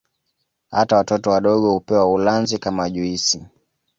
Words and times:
Hata 0.71 0.95
watoto 0.97 1.29
wadogo 1.29 1.71
hupewa 1.73 2.11
ulanzi 2.11 2.57
kama 2.57 2.89
juisi 2.89 3.45